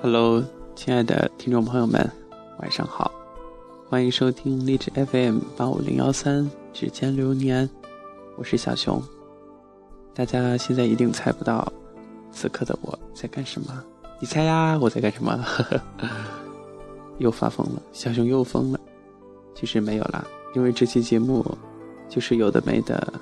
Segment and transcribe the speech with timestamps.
[0.00, 0.44] Hello，
[0.76, 2.08] 亲爱的听众朋友们，
[2.60, 3.10] 晚上好，
[3.88, 7.68] 欢迎收听励志 FM 八五零幺三指尖流年，
[8.36, 9.02] 我是小熊。
[10.14, 11.66] 大家现在一定猜不到，
[12.30, 13.82] 此刻的我在干什么？
[14.20, 15.44] 你猜呀，我在干什么？
[17.18, 18.78] 又发疯了，小熊又疯了。
[19.52, 21.44] 其实没有啦，因为这期节目
[22.08, 23.12] 就是有的没的，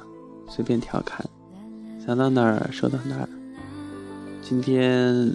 [0.46, 1.24] 随便调侃，
[2.04, 3.27] 想到哪儿说到哪儿。
[4.42, 5.34] 今天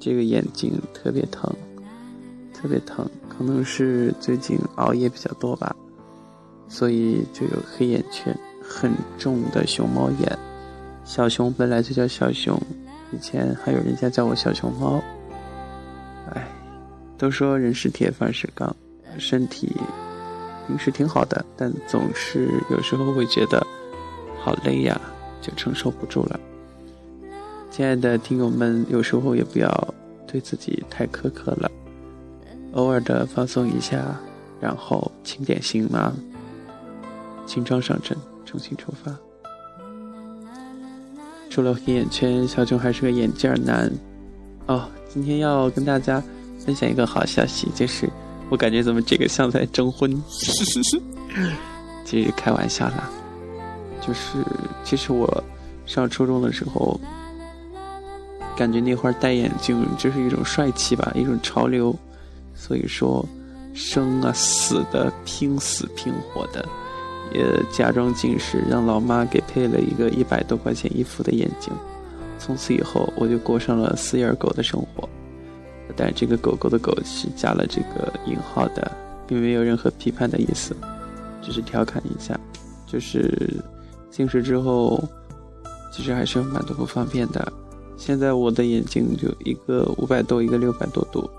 [0.00, 1.54] 这个眼睛特别疼，
[2.54, 5.76] 特别疼，可能是最近熬夜比较多吧，
[6.68, 10.38] 所以就有黑眼圈，很重的熊猫眼。
[11.04, 12.58] 小熊本来就叫小熊，
[13.12, 15.02] 以前还有人家叫我小熊猫。
[16.32, 16.48] 哎，
[17.18, 18.74] 都说人是铁，饭是钢，
[19.18, 19.76] 身体
[20.66, 23.66] 平时挺好的，但总是有时候会觉得
[24.38, 24.98] 好累呀，
[25.42, 26.40] 就承受不住了。
[27.70, 29.94] 亲爱的听友们，有时候也不要
[30.26, 31.70] 对自己太苛刻了，
[32.72, 34.04] 偶尔的放松一下，
[34.60, 36.12] 然后清点行囊，
[37.46, 39.16] 轻装上阵，重新出发。
[41.48, 43.90] 除了黑眼圈，小熊还是个眼镜男。
[44.66, 46.22] 哦，今天要跟大家
[46.58, 48.08] 分享一个好消息，就是
[48.50, 50.10] 我感觉怎么这个像在征婚？
[52.04, 53.08] 其实开玩笑啦，
[54.00, 54.44] 就是
[54.82, 55.42] 其实我
[55.86, 57.00] 上初中的时候，
[58.60, 61.98] 感觉那会儿戴眼镜就是一种帅气吧，一种潮流，
[62.54, 63.26] 所以说
[63.72, 66.62] 生啊死的拼死拼活的。
[67.32, 67.42] 也
[67.72, 71.72] 假装近视，让老妈给配了一个一百多块钱一副的眼镜。
[72.38, 75.08] 从此以后，我就过上了四眼狗的生活。
[75.96, 78.92] 但这个狗狗的狗是加了这个引号的，
[79.26, 80.76] 并没有任何批判的意思，
[81.40, 82.38] 只是调侃一下。
[82.86, 83.58] 就是
[84.10, 85.02] 近视之后，
[85.90, 87.50] 其实还是有蛮多不方便的。
[88.00, 91.30] 现在我的眼睛就一个五百多，一个六百多度，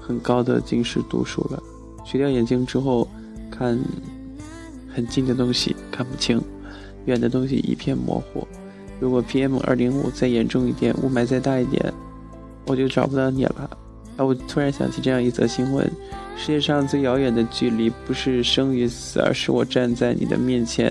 [0.00, 1.62] 很高的近视度数了。
[2.06, 3.06] 取掉眼镜之后，
[3.50, 3.78] 看。
[4.94, 6.40] 很近的东西看不清，
[7.04, 8.48] 远的东西一片模糊。
[8.98, 11.92] 如果 PM 二点五再严重一点，雾霾再大一点，
[12.64, 13.68] 我就找不到你了。
[14.16, 15.84] 啊，我突然想起这样一则新闻：
[16.34, 20.90] 世界上最遥远的距离，不是生与死，而是我站在你的面前。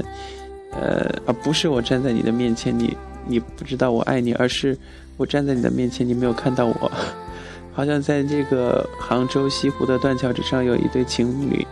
[0.73, 2.95] 呃，而不是我站在你的面前，你
[3.25, 4.77] 你不知道我爱你，而是
[5.17, 6.91] 我站在你的面前，你没有看到我。
[7.73, 11.65] 好像在这个杭州西湖的断桥之上，有一对情侣。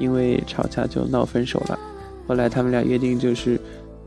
[0.00, 1.76] 因为吵架就闹分手了，
[2.24, 3.60] 后来他们俩约定就是，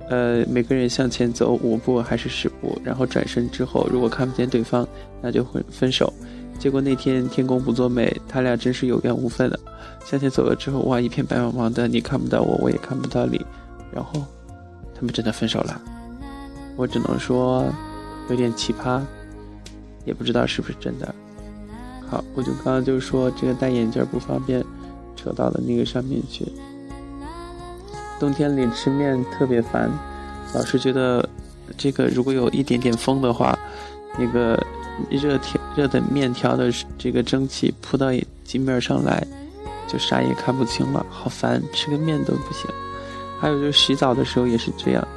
[0.09, 4.87] 呃，每个人向前走五步还是十步，然后转身之后如果看不见对方，
[5.21, 6.13] 那就会分手。
[6.57, 9.59] 结果那天天公不作美，他俩真是有缘无分了。
[10.05, 13.45] 向前走了之后，哇，一片白茫茫的，你看不到我，我也看不到你，
[13.93, 14.13] 然后
[14.95, 15.81] 他们真的分手了。
[16.77, 17.65] 我只能说
[18.31, 18.99] 有点奇葩，
[20.03, 21.13] 也不知道是不是真的。
[22.09, 24.65] 好，我就刚刚就说这个戴眼镜不方便。
[25.13, 26.43] 扯到了那个上面去。
[28.19, 29.87] 冬天里吃面特别烦，
[30.55, 31.23] 老是觉得
[31.77, 33.55] 这个如果有一点点风的话，
[34.17, 34.59] 那个
[35.11, 38.07] 热条热的面条的这个蒸汽扑到
[38.43, 39.23] 镜面上来，
[39.87, 42.65] 就啥也看不清了，好烦，吃个面都不行。
[43.39, 45.07] 还有就是洗澡的时候也是这样，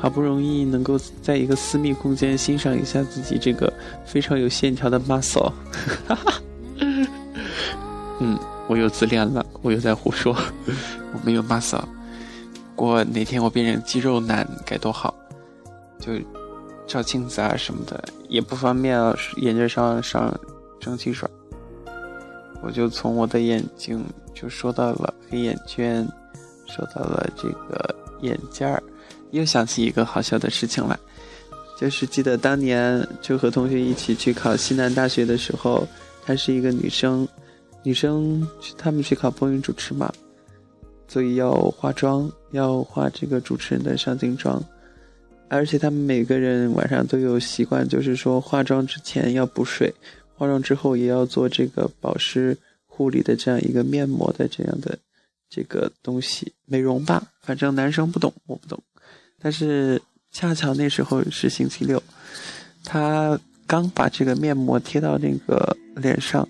[0.00, 3.72] 好不容易能够在一个私密空间欣赏一下自己这个
[4.04, 5.52] 非常有线条的 muscle，
[6.06, 6.34] 哈哈，
[8.20, 8.38] 嗯。
[8.68, 10.36] 我又自恋了，我又在胡说，
[11.14, 11.82] 我没有 muscle。
[12.76, 15.14] 过哪天我变成肌肉男该多好！
[15.98, 16.12] 就
[16.86, 20.38] 照镜子啊什么的也不方便啊，眼镜上上
[20.78, 21.26] 蒸汽水。
[22.60, 24.04] 我就从我的眼睛
[24.34, 26.06] 就说到了黑眼圈，
[26.66, 28.82] 说到了这个眼镜儿，
[29.30, 30.98] 又想起一个好笑的事情来，
[31.78, 35.86] 就是记得当年就和同学一起去考西南大学的时候，
[36.24, 37.26] 她是一个女生。
[37.84, 40.12] 女生去他们去考播音主持嘛，
[41.06, 44.60] 所以要化妆，要化这个主持人的上镜妆，
[45.48, 49.94] 而且他们每个人晚上都有习惯，就是说化妆之前要补水，
[50.34, 52.54] 化妆之后也要做这个保湿
[52.84, 54.98] 护理的这样一个面膜的这样的
[55.48, 58.82] 这个东西，美容吧，反正男生不懂，我不懂，
[59.40, 60.00] 但是
[60.30, 62.02] 恰巧那时候是星期六，
[62.84, 66.46] 他刚把这个面膜贴到那个脸上。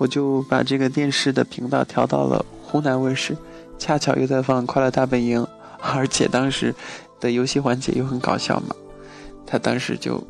[0.00, 3.36] 我就把这个电视的频道调到了湖南卫视，
[3.78, 5.40] 恰巧又在放《快乐大本营》，
[5.80, 6.74] 而且当时
[7.20, 8.74] 的游戏环节又很搞笑嘛。
[9.46, 10.20] 他当时就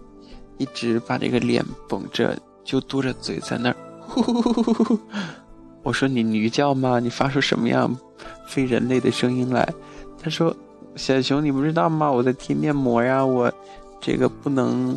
[0.59, 3.77] 一直把这个脸绷着，就嘟着嘴在那儿。
[5.83, 7.01] 我说你驴叫吗？
[7.01, 7.97] 你发出什么样
[8.47, 9.67] 非人类的声音来？
[10.23, 10.55] 他说
[10.97, 12.11] ：“小熊，你不知道吗？
[12.11, 13.53] 我在贴面膜呀，我
[14.01, 14.97] 这个不能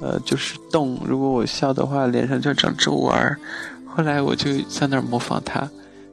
[0.00, 0.98] 呃，就是动。
[1.06, 3.38] 如果我笑的话，脸上就长皱纹儿。
[3.86, 5.68] 后来我就在那儿模仿他，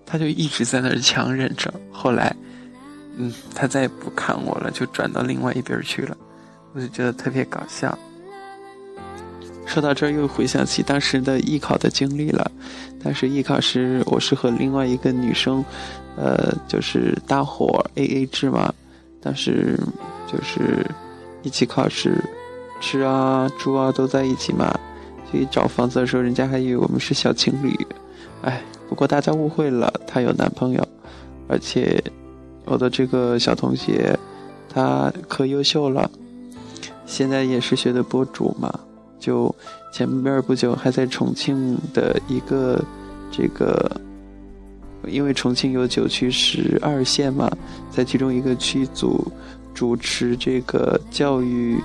[0.05, 1.73] 他就一直在那儿强忍着。
[1.91, 2.35] 后来，
[3.17, 6.15] 嗯，他再也不看我了，就转到另外一边去了。
[6.73, 7.97] 我就觉得特别搞笑。
[9.65, 12.51] 说到这儿，又回想起当时的艺考的经历了。
[13.03, 15.63] 当时艺考时，我是和另外一个女生，
[16.15, 18.73] 呃，就是搭伙 A A 制嘛。
[19.23, 19.79] 当时
[20.27, 20.85] 就是
[21.41, 22.21] 一起考试，
[22.81, 24.77] 吃啊、住啊都在一起嘛。
[25.31, 27.73] 所以找房子的时候，人家还以为我们是小情侣。
[28.41, 30.87] 哎，不过大家误会了，她有男朋友，
[31.47, 32.03] 而且
[32.65, 34.17] 我的这个小同学，
[34.69, 36.09] 他可优秀了，
[37.05, 38.71] 现在也是学的博主嘛。
[39.19, 39.53] 就
[39.93, 42.83] 前面不久还在重庆的一个
[43.31, 43.89] 这个，
[45.07, 47.49] 因为重庆有九区十二县嘛，
[47.89, 49.25] 在其中一个区组
[49.73, 51.77] 主持这个教育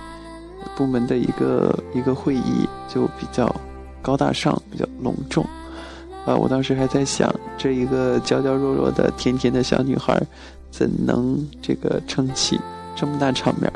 [0.76, 3.54] 部门的一个一个会议，就比较
[4.00, 5.44] 高大上，比较隆重。
[6.26, 10.20] 啊，我当时还在想，这一个娇娇弱弱的、甜甜的小女孩，
[10.70, 12.60] 怎能这个撑起
[12.94, 13.72] 这么大场面？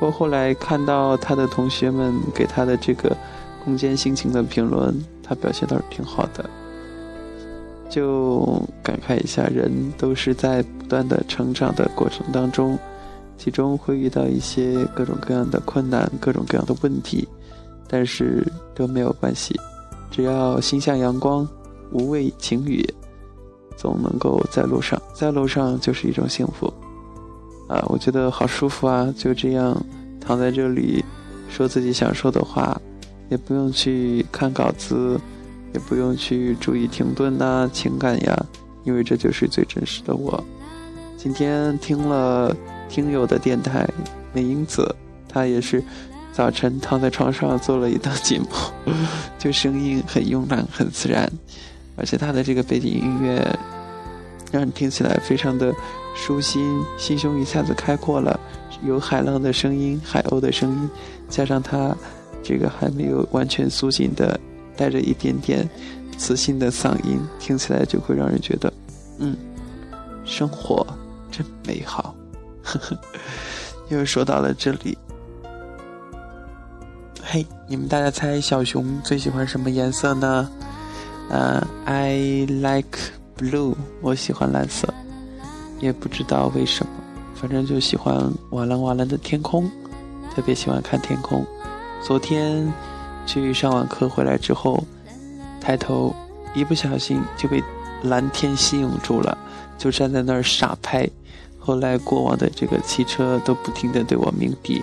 [0.00, 3.14] 我后来看到他的同学们给他的这个
[3.62, 6.48] 空间心情的评论，他表现倒是挺好的，
[7.94, 12.76] 就感慨一下，人都是在不断的成长的过程当中，
[13.38, 17.28] 其中会遇到一些各种各样的困难、各种各样的问题，
[17.86, 18.44] 但是
[18.74, 19.54] 都没有关系，
[20.10, 21.48] 只要心向阳光，
[21.92, 22.84] 无畏晴雨，
[23.76, 26.66] 总能够在路上，在路上就是一种幸福。
[27.68, 29.14] 啊，我觉得好舒服啊！
[29.16, 29.80] 就这样
[30.20, 31.04] 躺在这里，
[31.48, 32.76] 说自己想说的话，
[33.30, 35.16] 也不用去看稿子，
[35.74, 38.46] 也不用去注意停顿呐、情感呀，
[38.84, 40.42] 因为这就是最真实的我。
[41.18, 42.54] 今天听了
[42.88, 43.86] 听友的电台，
[44.32, 44.94] 美英子，
[45.28, 45.82] 她也是
[46.32, 48.46] 早晨躺在床上做了一档节目，
[49.38, 51.30] 就声音很慵懒、很自然，
[51.96, 53.44] 而且她的这个背景音乐。
[54.52, 55.74] 让你听起来非常的
[56.14, 58.38] 舒心，心胸一下子开阔了。
[58.84, 60.90] 有海浪的声音，海鸥的声音，
[61.28, 61.92] 加上她
[62.40, 64.38] 这个还没有完全苏醒的，
[64.76, 65.68] 带着一点点
[66.16, 68.72] 磁性的嗓音，听起来就会让人觉得，
[69.18, 69.36] 嗯，
[70.24, 70.86] 生活
[71.30, 72.14] 真美好。
[72.62, 72.98] 呵呵，
[73.88, 74.96] 又说到了这里。
[77.22, 80.50] 嘿，你们大家猜小熊最喜欢什么颜色呢？
[81.30, 82.98] 呃，I like。
[83.36, 84.86] blue，我喜欢蓝色，
[85.80, 86.92] 也不知道为什么，
[87.34, 89.68] 反正就喜欢瓦蓝瓦蓝的天空，
[90.32, 91.44] 特别喜欢看天空。
[92.00, 92.72] 昨天
[93.26, 94.82] 去上完课回来之后，
[95.60, 96.14] 抬头
[96.54, 97.62] 一不小心就被
[98.02, 99.36] 蓝天吸引住了，
[99.78, 101.08] 就站在那儿傻拍。
[101.58, 104.82] 后来过往的这个汽车都不停地对我鸣笛，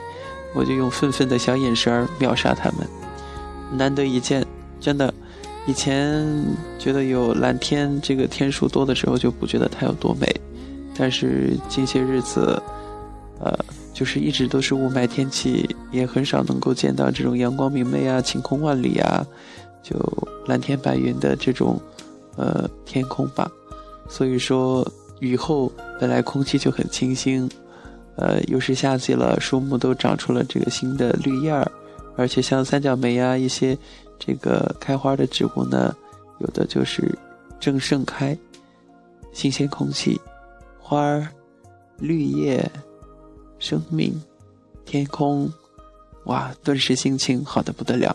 [0.55, 2.79] 我就用愤愤的小眼神秒杀他们。
[3.71, 4.45] 难得一见，
[4.79, 5.13] 真的。
[5.67, 6.43] 以前
[6.79, 10.27] 觉得有蓝天，这个天数多的时候就不觉得它有多美，
[10.97, 12.59] 但是近些日子，
[13.39, 13.55] 呃，
[13.93, 19.25] 就是一直都是雾霾天气，也很少能够见到这种阳光明媚啊、晴空万里啊，
[19.83, 19.97] 就
[20.45, 21.79] 蓝天白云的这种，
[22.35, 23.51] 呃，天空吧。
[24.09, 24.85] 所以说，
[25.19, 27.49] 雨后本来空气就很清新，
[28.15, 31.71] 呃，又是夏季了，树木都长出了这个新的绿叶儿，
[32.15, 33.77] 而且像三角梅啊一些。
[34.23, 35.95] 这个开花的植物呢，
[36.37, 37.11] 有的就是
[37.59, 38.37] 正盛开，
[39.33, 40.21] 新鲜空气，
[40.77, 41.27] 花儿，
[41.97, 42.71] 绿叶，
[43.61, 44.21] 生命，
[44.83, 45.49] 天空，
[46.25, 48.13] 哇，顿时心情好的不得了，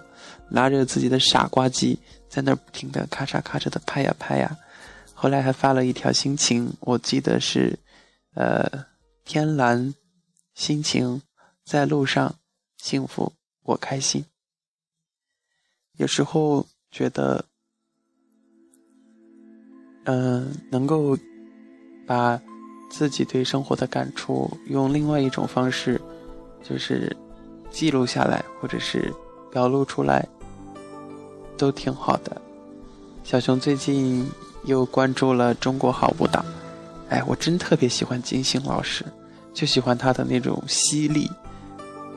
[0.51, 1.99] 拿着自己的傻瓜机
[2.29, 4.59] 在那儿不停的咔嚓咔嚓的拍呀拍呀，
[5.15, 7.79] 后来还发了一条心情，我记得是，
[8.35, 8.87] 呃，
[9.25, 9.95] 天蓝，
[10.55, 11.23] 心情，
[11.65, 12.35] 在路上，
[12.77, 14.25] 幸福，我开心。
[15.97, 17.45] 有时候觉得，
[20.05, 21.17] 嗯，能够
[22.07, 22.41] 把
[22.89, 26.01] 自己对生活的感触用另外一种方式，
[26.63, 27.15] 就是
[27.71, 29.13] 记录下来，或者是
[29.51, 30.27] 表露出来，
[31.57, 32.41] 都挺好的。
[33.25, 34.29] 小熊最近
[34.65, 36.45] 又关注了中国好舞蹈，
[37.09, 39.05] 哎，我真特别喜欢金星老师，
[39.53, 41.31] 就喜欢他的那种犀利、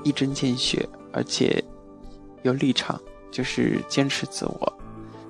[0.03, 1.63] 一针见血，而且
[2.43, 2.99] 有立场。
[3.31, 4.73] 就是坚持自我，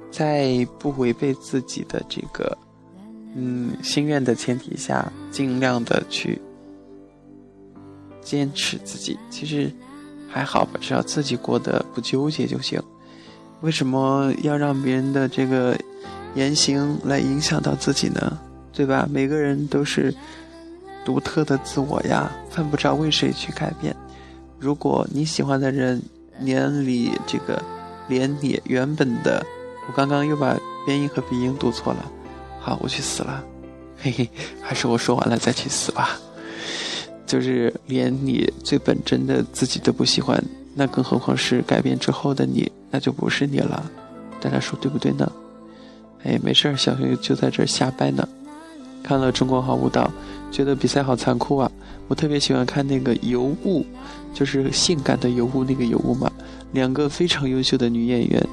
[0.10, 2.58] 在不违背自己的这个
[3.36, 6.41] 嗯心愿的前提下，尽量的去
[8.21, 9.17] 坚持自己。
[9.29, 9.71] 其实
[10.27, 12.81] 还好吧，只要自己过得不纠结就行。
[13.62, 15.77] 为什么要让别人的这个
[16.36, 18.39] 言行来影响到自己呢？
[18.71, 19.07] 对吧？
[19.12, 20.13] 每个人都是
[21.03, 23.95] 独特的自我呀，犯不着为谁去改变。
[24.57, 26.01] 如果你喜欢的人，
[26.39, 27.62] 年里这个
[28.07, 29.45] 连你原本的，
[29.88, 32.12] 我刚刚又把边音和鼻音读错了。
[32.60, 33.44] 好，我去死了，
[33.98, 34.30] 嘿嘿，
[34.62, 36.20] 还是我说完了再去死吧。
[37.25, 40.44] 就是连你最本真的自己都不喜欢，
[40.75, 43.89] 那更何况是改变之后的你，那就不是你了。
[44.42, 45.32] 大家说对不对呢？
[46.24, 48.28] 哎，没事儿，小熊就在这瞎掰呢。
[49.01, 50.12] 看了中国好舞蹈，
[50.51, 51.72] 觉得比赛好残酷啊！
[52.08, 53.86] 我特别喜欢看那个尤物，
[54.34, 56.32] 就是性感的尤物那个尤物嘛。
[56.74, 58.48] 两个非常优秀的女演员，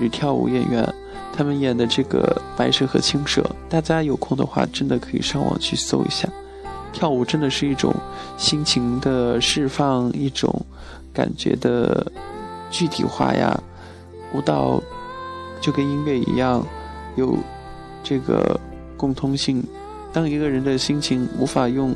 [0.00, 0.94] 女跳舞演员，
[1.36, 6.28] 他们演的这个《白蛇和青蛇》，大家有空的话，真的可以上网去搜一下。
[6.92, 7.92] 跳舞真的是一种
[8.36, 10.64] 心情的释放，一种
[11.12, 12.06] 感觉的
[12.70, 13.60] 具体化呀。
[14.32, 14.80] 舞蹈
[15.60, 16.64] 就跟音乐一样，
[17.16, 17.36] 有
[18.04, 18.58] 这个
[18.96, 19.60] 共通性。
[20.12, 21.92] 当一个人的心情无法用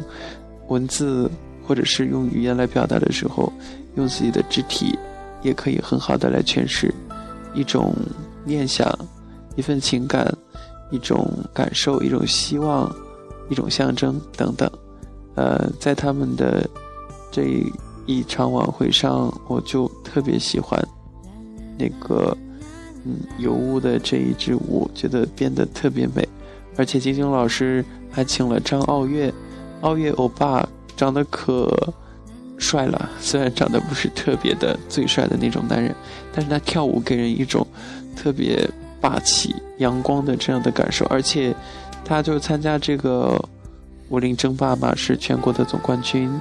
[0.66, 1.30] 文字
[1.64, 3.52] 或者是用语言来表达的时候，
[3.94, 4.98] 用自己的肢体
[5.42, 6.92] 也可以很好的来诠释
[7.54, 7.94] 一种
[8.44, 8.92] 念想、
[9.58, 10.32] 一份情感、
[10.88, 12.88] 一种感受、一种希望、
[13.50, 14.70] 一种象征等等。
[15.34, 16.64] 呃，在他们的
[17.32, 17.60] 这
[18.06, 20.80] 一场晚会上，我就特别喜欢
[21.76, 22.36] 那个
[23.04, 26.26] 嗯尤物的这一支舞，觉得变得特别美。
[26.76, 29.34] 而且金星老师还请了张傲月，
[29.80, 30.64] 傲月欧巴
[30.96, 31.68] 长得可
[32.58, 35.92] 帅了，虽然长得不是特别的最帅的那种男人，
[36.32, 37.66] 但是他跳舞给人一种
[38.14, 38.68] 特别
[39.00, 41.04] 霸气、阳光的这样的感受。
[41.06, 41.54] 而且
[42.04, 43.38] 他就参加这个。
[44.10, 46.32] 武林争霸嘛是全国的总冠军，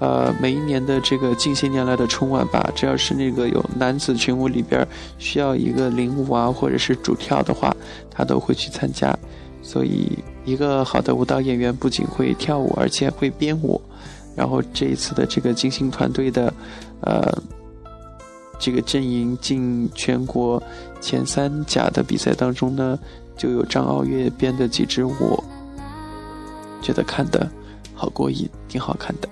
[0.00, 4.84] 呃，每一年的这个近些年来的春晚吧，只要是那个有男子群舞里边
[5.16, 7.72] 需要一个领舞啊，或者是主跳的话，
[8.10, 9.16] 他都会去参加。
[9.62, 13.80] 所以，一个好的舞蹈演员不仅会跳舞，而且会编舞。
[14.34, 16.52] 然后这一次的这个金星团队的，
[17.02, 17.32] 呃，
[18.60, 20.62] 这个阵营进全国
[21.00, 22.96] 前三甲的比赛当中呢，
[23.36, 25.42] 就有张傲月编的几支舞。
[26.82, 27.50] 觉得看的
[27.94, 29.28] 好过瘾，挺好看的。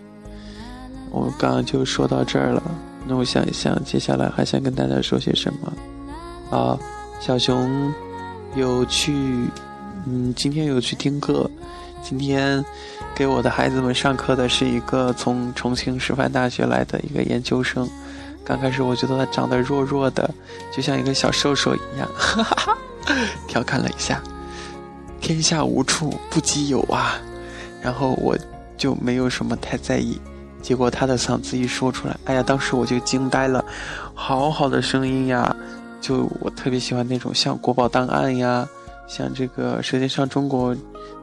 [1.10, 2.62] 我刚刚就说到这儿了，
[3.06, 6.56] 那我想一想，接下来还想跟大家说些什么？
[6.56, 6.78] 啊，
[7.20, 7.92] 小熊
[8.54, 9.12] 有去，
[10.06, 11.50] 嗯，今天有去听课。
[12.02, 12.64] 今天
[13.14, 17.88] 给我的孩子们上课的是一个从重庆师范大学来的一个研究生。
[18.48, 20.34] 刚开始我觉得他长得弱弱的，
[20.74, 22.74] 就像一个小瘦瘦一样，哈哈，
[23.46, 24.22] 调侃了一下。
[25.20, 27.20] 天下无处不基友啊！
[27.82, 28.34] 然后我
[28.78, 30.18] 就没有什么太在意，
[30.62, 33.62] 结果他的嗓子一说出来，哎呀，当时我就惊呆了，
[34.14, 35.54] 好好的声音呀！
[36.00, 38.66] 就我特别喜欢那种像《国宝档案》呀，
[39.06, 40.74] 像这个《舌尖上中国》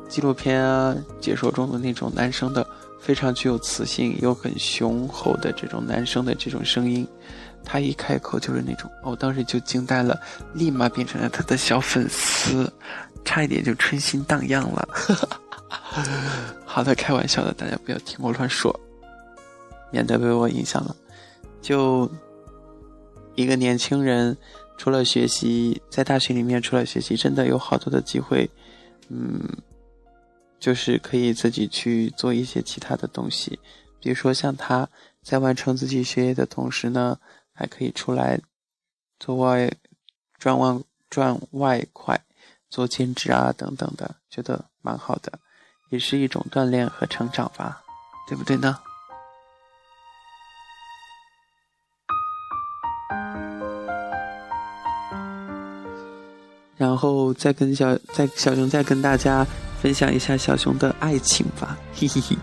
[0.08, 2.66] 纪录片啊解说中的那种男生的
[3.00, 7.08] 非常具有磁性又很雄厚的这种男生的这种声音，
[7.64, 10.20] 他一开口就是那种，我当时就惊呆了，
[10.54, 12.72] 立马变成了他的小粉丝，
[13.24, 14.88] 差一点就春心荡漾了。
[16.66, 18.74] 好的，开玩笑的，大家不要听我乱说，
[19.92, 20.96] 免得被我影响了。
[21.62, 22.10] 就
[23.36, 24.38] 一个年轻人，
[24.78, 28.50] 除了学习，在大学里面除了学习，真的有好多的机会，
[29.10, 29.40] 嗯，
[30.66, 33.60] 就是可以自己去做一些其他的东西，
[34.00, 34.90] 比如说像他
[35.22, 37.20] 在完成自己学业的同时呢，
[37.54, 38.42] 还可以出来
[39.20, 39.72] 做外
[40.40, 42.20] 赚外赚外快，
[42.68, 45.38] 做兼职啊等等的，觉得蛮好的。
[45.90, 47.84] 也是一种锻炼和成长吧，
[48.28, 48.80] 对不对呢？
[56.76, 59.46] 然后再跟小再小熊再跟大家
[59.86, 62.36] 分享一下小熊的爱情吧，嘿嘿嘿，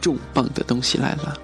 [0.00, 1.38] 重磅的东西来了！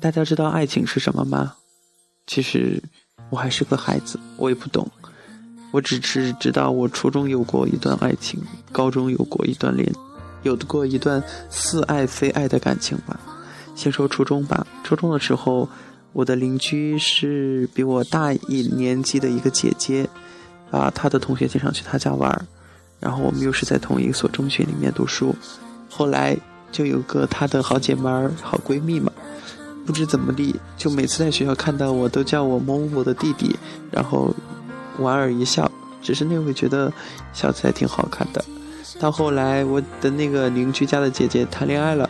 [0.00, 1.52] 大家知道爱情是什么吗？
[2.26, 2.82] 其实
[3.28, 4.90] 我还是个孩子，我也不懂。
[5.70, 9.86] 我只是知道，我初中有过一段爱情，高中有过一段恋，
[10.44, 13.20] 有过一段似爱非爱的感情吧。
[13.74, 15.68] 先说初中吧，初中的时候，
[16.14, 20.08] 我的邻居是比我大一年级的一个姐姐，
[20.72, 22.44] 啊，她的同学经常去她家玩儿，
[22.98, 25.32] 然后我们又是在同一所中学里面读书，
[25.88, 26.36] 后来
[26.72, 29.12] 就有个她的好姐妹儿、好闺蜜嘛，
[29.86, 33.54] 不知怎么地，就每次在学校看到我都叫我某某的弟弟，
[33.92, 34.34] 然后。
[34.98, 35.68] 莞尔一笑，
[36.02, 36.92] 只是那会觉得
[37.32, 38.44] 笑起来挺好看的。
[39.00, 42.08] 到后来，我的那个邻居家的姐姐谈恋爱了，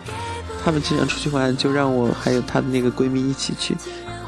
[0.64, 3.76] 他们经常出去玩，就让我还有她的那个闺蜜一起去。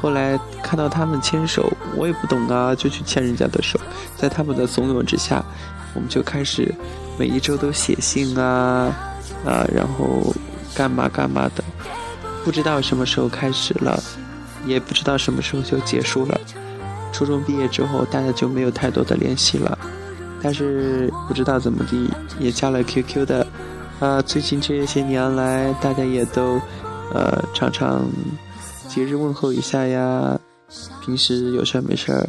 [0.05, 3.79] 后来看到他们牵手，我也不懂啊，就去牵人家的手。
[4.15, 5.43] 在他们的怂恿之下，
[5.95, 6.71] 我们就开始
[7.17, 8.93] 每一周都写信啊
[9.43, 10.31] 啊，然后
[10.75, 11.63] 干嘛干嘛的。
[12.43, 13.99] 不知道什么时候开始了，
[14.67, 16.39] 也不知道什么时候就结束了。
[17.11, 19.75] 初中毕业之后，大家就没有太多的联系了。
[20.39, 22.07] 但是不知道怎么地，
[22.39, 23.47] 也加了 QQ 的。
[23.99, 26.61] 啊，最近这些年来，大家也都，
[27.11, 28.07] 呃，常常
[28.95, 30.39] 节日问候一下呀。
[31.01, 32.25] 平时有事儿没事儿，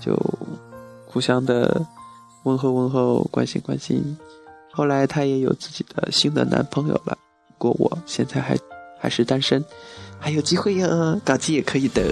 [0.00, 0.12] 就
[1.06, 1.86] 互相的
[2.42, 4.18] 问候问候，关心关心。
[4.72, 8.58] 后来她也有自己的新的男朋友了，不过我现在还
[9.00, 9.64] 还是单身，
[10.18, 12.02] 还有机会呀，搞基也可以的。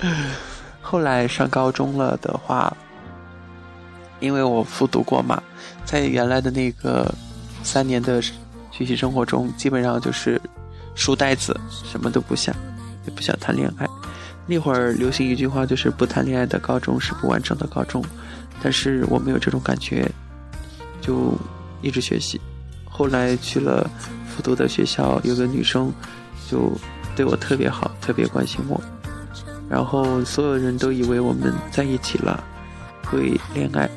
[0.80, 2.74] 后来上高中了的话，
[4.18, 5.42] 因为我复读过嘛，
[5.84, 7.14] 在原来的那个
[7.62, 10.40] 三年的学习生活中，基本上就是
[10.94, 12.56] 书呆子，什么都不想，
[13.10, 13.86] 不想谈恋爱。
[14.46, 18.04] 那会儿流行一句话，就是不谈恋爱的高中是不完整的高中，
[18.62, 20.10] 但是我没有这种感觉，
[21.00, 21.32] 就
[21.82, 22.40] 一直学习。
[22.88, 23.88] 后来去了
[24.28, 25.92] 复读的学校，有个女生
[26.50, 26.72] 就
[27.14, 28.80] 对我特别好，特别关心我，
[29.68, 32.42] 然后所有人都以为我们在一起了，
[33.04, 33.88] 会恋爱，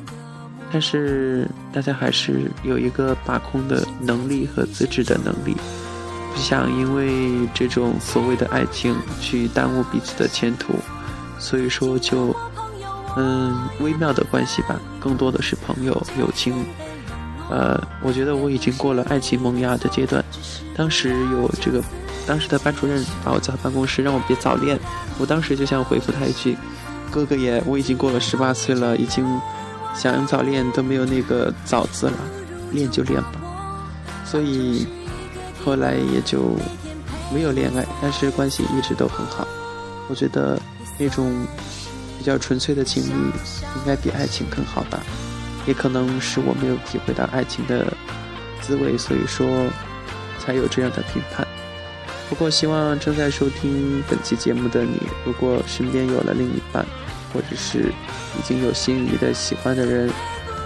[0.72, 5.56] 但是大家还是有一个把控的能力和自制的能力。
[6.34, 10.74] 不想因为这种所谓的爱情去耽误彼此的前途，
[11.38, 12.34] 所以说就，
[13.16, 16.52] 嗯，微妙的关系吧，更多的是朋友友情。
[17.48, 20.22] 呃，我觉得我已经过了爱情萌芽的阶段。
[20.76, 21.80] 当时有这个，
[22.26, 24.76] 当时的班主任把我叫到办公室，让我别早恋。
[25.18, 26.56] 我当时就想回复他一句
[27.12, 29.24] ：“哥哥也，我已经过了十八岁了，已经
[29.94, 32.18] 想早恋都没有那个早字了，
[32.72, 33.40] 恋就恋吧。”
[34.26, 34.84] 所以。
[35.64, 36.56] 后来也就
[37.32, 39.48] 没有恋爱，但是关系一直都很好。
[40.08, 40.60] 我觉得
[40.98, 41.32] 那种
[42.18, 45.00] 比较纯粹的情侣应该比爱情更好吧。
[45.66, 47.90] 也可能是我没有体会到爱情的
[48.60, 49.46] 滋味，所以说
[50.38, 51.46] 才有这样的评判。
[52.28, 56.84] 不过希望正在收听本期节目的你，如果身边有了另一半，
[57.32, 57.92] 或者是
[58.38, 60.10] 已经有心仪的喜欢的人，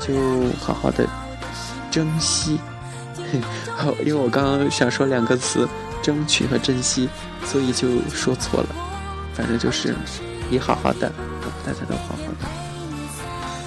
[0.01, 0.15] 就
[0.59, 1.09] 好好的
[1.93, 2.59] 珍惜。
[3.77, 5.69] 好，因为我刚刚想说两个词，
[6.03, 7.09] 争取和珍惜，
[7.45, 8.69] 所以就说错了。
[9.35, 9.95] 反正就是
[10.51, 11.13] 你好好的，
[11.65, 12.49] 大家都好好的。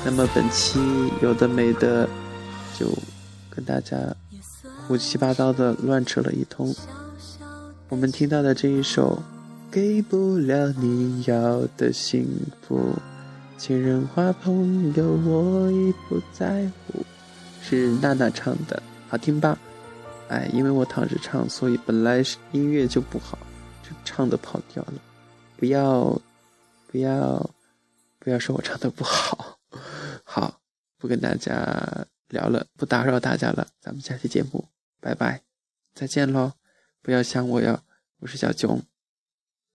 [0.04, 0.80] 那么本期
[1.21, 2.10] 有的没的，
[2.78, 2.88] 就
[3.50, 3.97] 跟大家
[4.88, 6.74] 胡七八糟的乱扯了一通。
[7.88, 9.21] 我们听到的这一首
[9.71, 12.28] 《给不了你要的幸
[12.67, 12.95] 福》，
[13.62, 17.06] 情人花朋友我已不在乎，
[17.62, 18.82] 是娜娜唱的。
[19.12, 19.60] 好听吧？
[20.30, 23.38] 哎，因为我躺着唱，所以本来音乐就不好，
[23.84, 24.93] 就唱的跑调了。
[25.58, 26.17] 不要，
[26.88, 27.50] 不要，
[28.19, 29.60] 不要说我唱的不好。
[30.24, 30.62] 好，
[30.97, 33.67] 不跟大家聊了，不打扰大家了。
[33.82, 34.63] 咱们下期节目，
[35.02, 35.41] 拜拜，
[35.93, 36.54] 再见喽！
[37.02, 37.82] 不要想我哟，
[38.19, 38.82] 我是小囧。